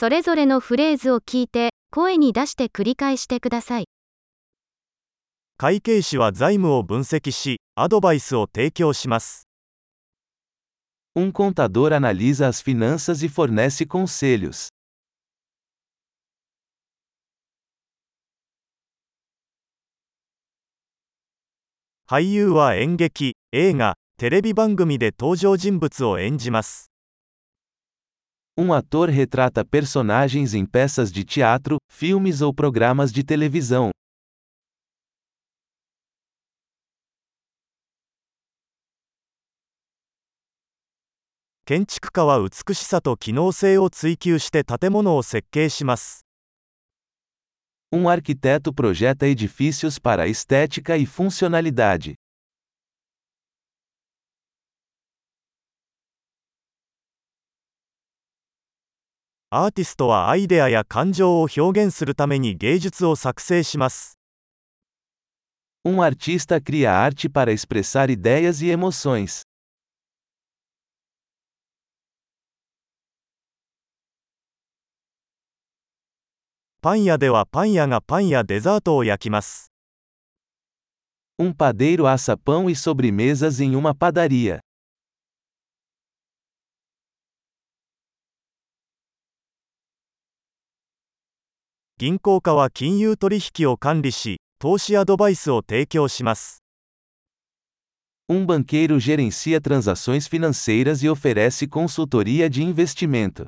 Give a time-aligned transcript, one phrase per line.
[0.00, 3.84] それぞれのフレーズを聞いて、声に出して繰り返してください。
[5.58, 9.46] 会計士は財務を分析し、アドバイスを提供します。
[11.14, 14.70] Um contador analisa as finanças e fornece conselhos.
[22.06, 26.89] 俳優は演劇、映画、テレビ番組で登場人物を演じます。
[28.56, 33.90] Um ator retrata personagens em peças de teatro, filmes ou programas de televisão.
[41.64, 46.26] 建築家は美しさと機能性を追求して建物を設計します。
[47.92, 52.14] Um arquiteto projeta edifícios para estética e funcionalidade.
[59.57, 64.19] アーティストはアイデアや感情を表現するために芸術を作成します。
[65.85, 69.43] Um artista cria arte para expressar ideias e emoções.
[76.81, 79.71] パン屋ではパン屋がパンやデザートを焼きます。
[81.39, 84.59] Um padeiro assa pão e sobremesas em uma padaria.
[91.99, 96.61] 銀行家は金融取引を管理し、投資アドバイスを提供します。
[98.27, 103.45] Um banqueiro gerencia transações financeiras e oferece consultoria de investimento.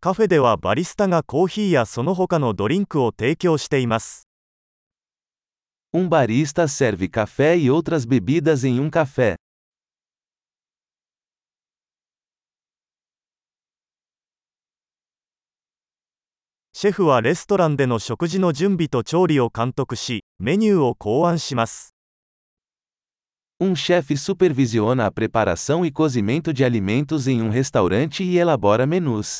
[0.00, 4.28] カフェではバリスタがコーヒーやその他のドリンクを提供しています。
[5.92, 9.34] Um barista serve café e outras bebidas em um café.
[16.77, 21.95] シェフはレストランでの食事の準備と調理を監督し、メニューを考案します。
[23.61, 29.39] Um chefe supervisiona a preparação e cozimento de alimentos em um restaurante e elabora menus.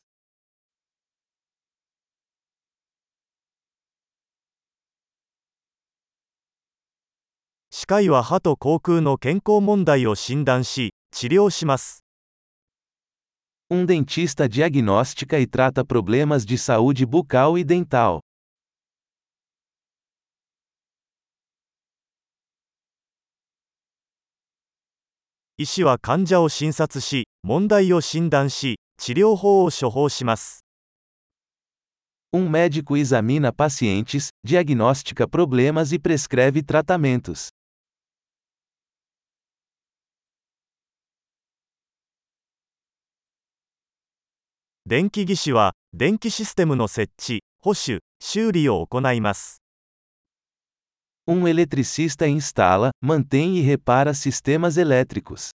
[7.69, 12.04] 歯科医は歯と口腔の健康問題を診断し、治療します。
[13.75, 18.21] Um dentista diagnostica e trata problemas de saúde bucal e dental.
[32.33, 37.49] Um médico examina pacientes, diagnostica problemas e prescreve tratamentos.
[44.87, 49.63] 電気技師は電気システムの設置、保守、修理を行います。
[51.27, 55.49] Um eletricista instala, mantém e repara sistemas elétricos.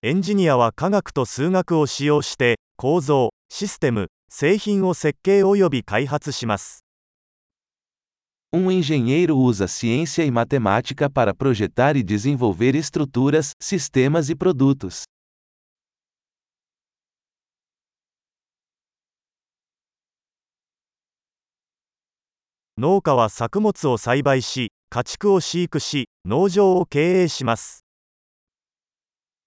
[0.00, 6.86] エンジニアは科学と数学を使用して構造、システム、製品を設計及び開発します。
[8.52, 15.04] Um engenheiro usa ciência e matemática para projetar e desenvolver estruturas, sistemas e produtos.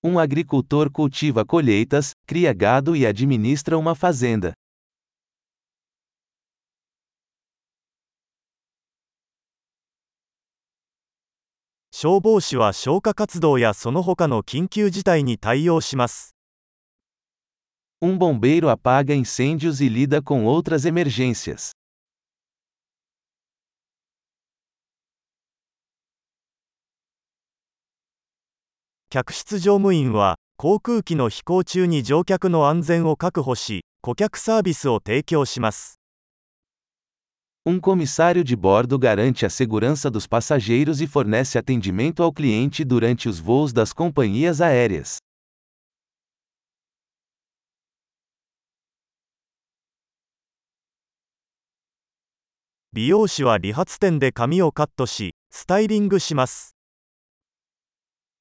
[0.01, 4.53] Um agricultor cultiva colheitas, cria gado e administra uma fazenda.
[12.03, 16.35] 消防士は消火活動やその他の緊急事態に対応します。
[18.01, 21.71] Um bombeiro apaga incêndios e lida com outras emergências.
[29.09, 36.02] 客室乗務員は航空機の飛行中に乗客の安全を確保し顧客サービスを提供します。
[37.65, 43.39] Um comissário de bordo garante a segurança dos passageiros e fornece atendimento ao cliente durante os
[43.39, 45.15] voos das companhias aéreas.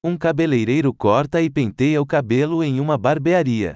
[0.03, 3.75] Um cabeleireiro corta e penteia o cabelo em uma barbearia.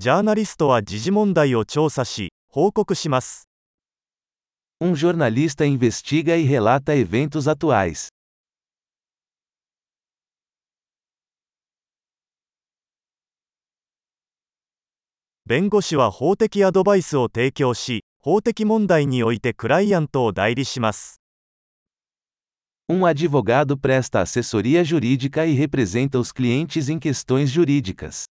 [0.00, 3.48] ジャーナリストは時事問題を調査し、報告します。
[4.80, 8.10] Um jornalista investiga e relata eventos atuais.
[15.44, 21.20] 弁護士は法的アドバイスを提供し、法的問題においてクライアントを代理します。
[22.88, 28.26] Um advogado presta assessoria jurídica e representa os clientes em questões jurídicas.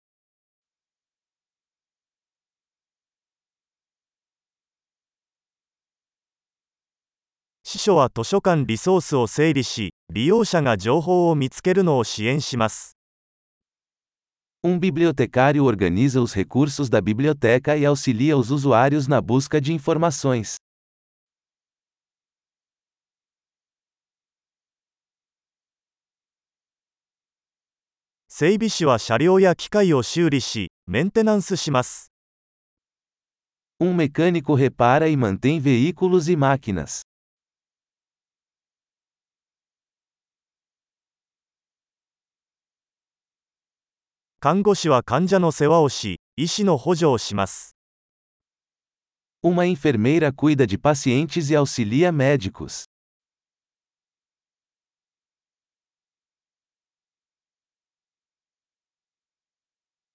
[7.75, 12.95] 司書は図書館リソースを整理し、利用者が情報を見つけるのを支援します。
[14.63, 20.55] Um bibliotecário organiza os recursos da biblioteca e auxilia os usuários na busca de informações.
[28.29, 32.13] 整備士は車両や機械を修理し、メンテナンスします。
[33.81, 37.01] Um mecânico repara e mantém veículos e máquinas.
[44.45, 47.75] 看護師は患者の世話をし、医師の補助をします。
[49.43, 52.85] Uma enfermeira cuida de pacientes e auxilia médicos.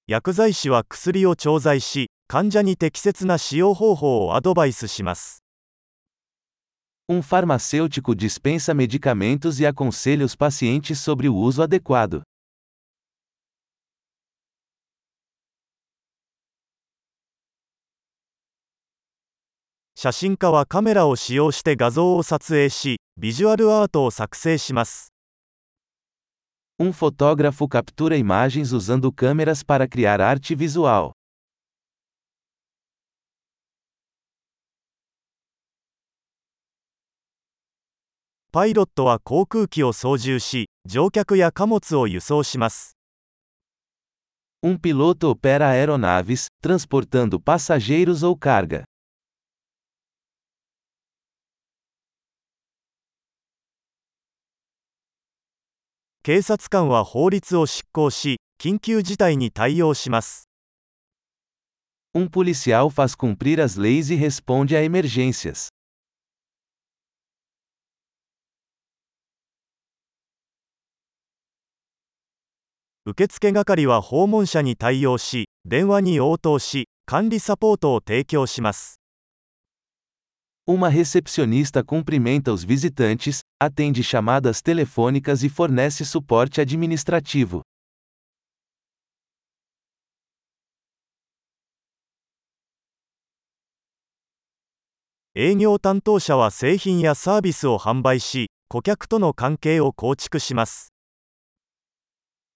[0.07, 5.43] 薬剤師は薬を調剤し、患者に適切な使用方法をアドバイスします。
[7.11, 12.23] Um farmacêutico dispensa medicamentos e aconselha os pacientes sobre o uso adequado.
[20.03, 25.13] 写真家はカメラを使用して画像を撮影し、ビジュアルアートを作成します。
[26.79, 31.13] Um fotógrafo captura imagens usando câmeras para criar arte visual.
[38.53, 42.97] パイロットは航空機を操縦し、乗客や貨物を輸送します。
[44.65, 48.90] Um piloto opera aeronaves, transportando passageiros ou carga.
[56.23, 60.51] 警察官は法律を執行し、緊急事態に対応します。
[62.15, 65.71] Um policial faz cumprir as leis e responde a emergências.
[73.07, 79.00] 受付係は訪問者に対応し、電話に応答し、管理サポートを提供します。
[80.73, 87.61] Uma recepcionista cumprimenta os visitantes, atende chamadas telefônicas e fornece suporte administrativo.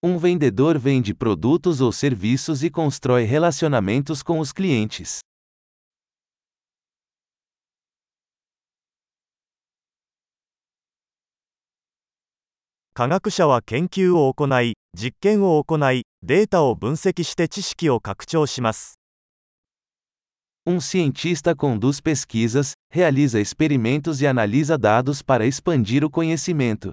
[0.00, 5.18] Um vendedor vende produtos ou serviços e constrói relacionamentos com os clientes.
[12.96, 19.00] 科学者は研究を行い、実験を行い、データを分析して知識を拡張します。
[20.64, 26.92] Um cientista conduz pesquisas, realiza experimentos e analisa dados para expandir o conhecimento.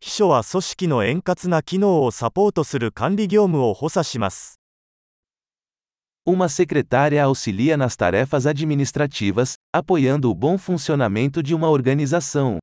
[0.00, 4.57] 秘書は組織の円滑な機能をサポートする管理業務を補佐します。
[6.30, 12.58] Uma secretária auxilia nas tarefas administrativas, apoiando o bom funcionamento de uma organização.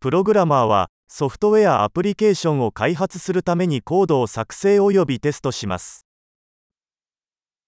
[0.00, 6.04] Programmer はソフトウェアアプリケーションを開発するためにコードを作成およびテストします。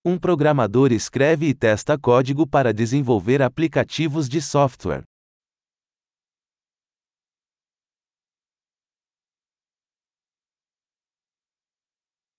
[0.05, 5.05] Um programador escreve e testa código para desenvolver aplicativos de software.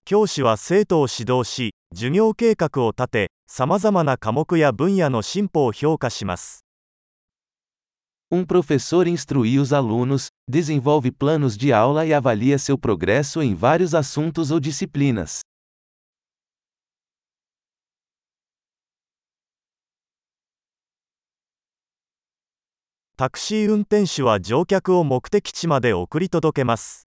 [0.10, 6.64] 教師は生徒を指導し、授業計画を立て、さまざまな科目や分野の進歩を評価します。
[8.32, 14.50] Um professor instrui os alunos, desenvolve planos de aula e avalia seu progresso em vários assuntos
[14.50, 15.42] ou disciplinas.
[23.18, 27.07] タクシー運転手は乗客を目的地まで送り届けます。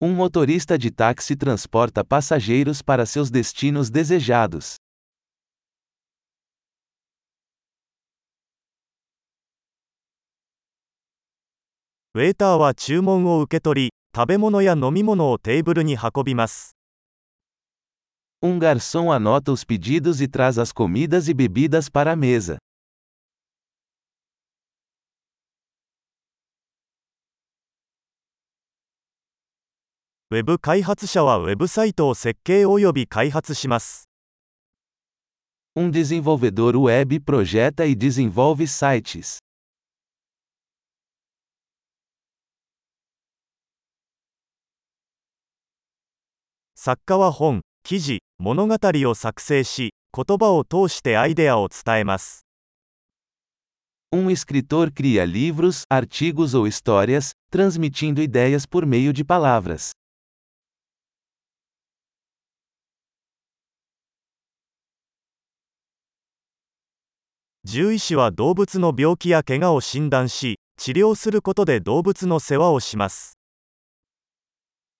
[0.00, 4.76] Um motorista de táxi transporta passageiros para seus destinos desejados.
[12.14, 12.46] O waiter
[18.60, 22.56] garçom anota os pedidos e traz as comidas e bebidas para a mesa.
[30.30, 34.10] ウェブ開発者はウェブサイトを設計及び開発します。
[35.74, 39.38] Um desenvolvedor web projeta e desenvolve sites.
[46.74, 52.44] 作家は本、記事、物語を作成し、言葉を通してアイデアを伝えます。
[54.12, 59.97] Um escritor cria livros, artigos ou histórias, transmitindo ideias por meio de palavras.
[67.70, 73.36] 獣医師は動物の病気や怪我を診断し、治療することで動物の世話をします。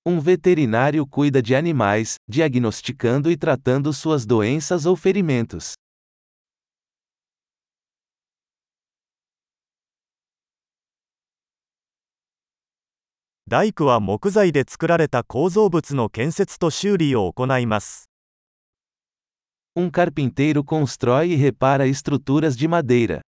[0.04, 5.76] Um veterinário cuida de animais, diagnosticando e tratando suas doenças ou ferimentos.
[13.48, 18.07] 大工は木材で作られた構造物の建設と修理を行います。
[19.80, 23.20] Um carpinteiro constrói e repara estruturas de madeira.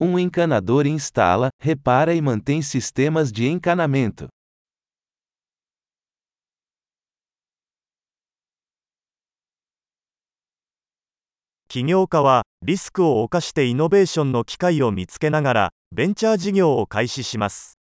[0.00, 4.28] Um encanador instala, repara e mantém sistemas de encanamento.
[11.74, 17.80] 起業家はリスクを冒してイノベーションの機会を見つけながらベンチャー事業を開始します。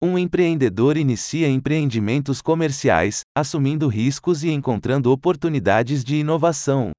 [0.00, 6.92] Um empreendedor inicia empreendimentos comerciais, assumindo riscos e encontrando oportunidades de inovação.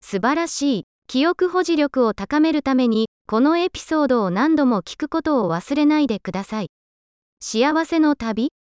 [0.00, 0.84] 素晴らしい。
[1.08, 6.68] 記憶保持力を高めるために、このエピソードを何度も聞くことを忘れないでください。
[7.40, 8.56] 幸せの旅？